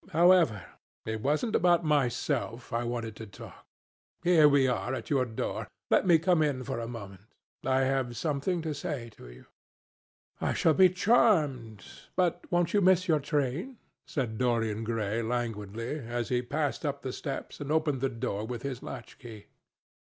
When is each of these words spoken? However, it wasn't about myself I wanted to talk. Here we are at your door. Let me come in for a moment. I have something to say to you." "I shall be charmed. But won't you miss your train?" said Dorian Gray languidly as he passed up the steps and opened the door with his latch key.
However, 0.09 0.65
it 1.05 1.21
wasn't 1.21 1.55
about 1.55 1.85
myself 1.85 2.73
I 2.73 2.83
wanted 2.83 3.15
to 3.17 3.27
talk. 3.27 3.67
Here 4.23 4.49
we 4.49 4.67
are 4.67 4.95
at 4.95 5.11
your 5.11 5.25
door. 5.25 5.67
Let 5.91 6.07
me 6.07 6.17
come 6.17 6.41
in 6.41 6.63
for 6.63 6.79
a 6.79 6.87
moment. 6.87 7.21
I 7.63 7.81
have 7.81 8.17
something 8.17 8.63
to 8.63 8.73
say 8.73 9.09
to 9.09 9.29
you." 9.31 9.45
"I 10.41 10.53
shall 10.53 10.73
be 10.73 10.89
charmed. 10.89 11.83
But 12.15 12.45
won't 12.51 12.73
you 12.73 12.81
miss 12.81 13.07
your 13.07 13.19
train?" 13.19 13.77
said 14.07 14.39
Dorian 14.39 14.83
Gray 14.83 15.21
languidly 15.21 15.99
as 15.99 16.29
he 16.29 16.41
passed 16.41 16.83
up 16.83 17.03
the 17.03 17.13
steps 17.13 17.59
and 17.59 17.71
opened 17.71 18.01
the 18.01 18.09
door 18.09 18.43
with 18.43 18.63
his 18.63 18.81
latch 18.81 19.19
key. 19.19 19.45